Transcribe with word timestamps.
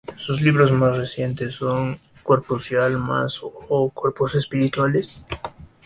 Sus 0.17 0.41
libros 0.41 0.71
más 0.71 0.97
recientes 0.97 1.53
son 1.53 1.95
"Cuerpos 2.23 2.71
y 2.71 2.75
Almas, 2.75 3.39
o 3.43 3.91
Cuerpos 3.91 4.33
Espirituales? 4.33 5.21